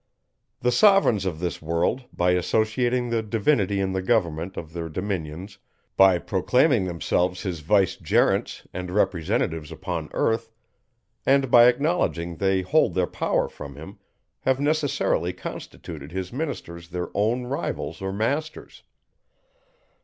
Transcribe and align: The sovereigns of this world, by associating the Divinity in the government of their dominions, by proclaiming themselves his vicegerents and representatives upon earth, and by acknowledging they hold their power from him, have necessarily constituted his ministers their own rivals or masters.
The 0.61 0.71
sovereigns 0.71 1.25
of 1.27 1.39
this 1.39 1.61
world, 1.61 2.05
by 2.11 2.31
associating 2.31 3.11
the 3.11 3.21
Divinity 3.21 3.79
in 3.79 3.91
the 3.93 4.01
government 4.01 4.57
of 4.57 4.73
their 4.73 4.89
dominions, 4.89 5.59
by 5.95 6.17
proclaiming 6.17 6.85
themselves 6.85 7.43
his 7.43 7.59
vicegerents 7.59 8.65
and 8.73 8.89
representatives 8.89 9.71
upon 9.71 10.09
earth, 10.13 10.49
and 11.23 11.51
by 11.51 11.67
acknowledging 11.67 12.37
they 12.37 12.63
hold 12.63 12.95
their 12.95 13.05
power 13.05 13.47
from 13.47 13.75
him, 13.75 13.99
have 14.39 14.59
necessarily 14.59 15.33
constituted 15.33 16.11
his 16.11 16.33
ministers 16.33 16.89
their 16.89 17.09
own 17.13 17.43
rivals 17.43 18.01
or 18.01 18.11
masters. 18.11 18.81